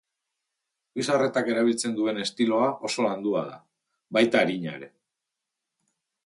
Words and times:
Zubizarretak 0.93 1.51
erabiltzen 1.55 1.93
duen 1.99 2.21
estiloa 2.23 2.71
oso 2.89 3.05
landua 3.09 3.45
da, 3.51 3.59
baita 4.19 4.41
arina 4.47 4.75
ere. 4.81 4.91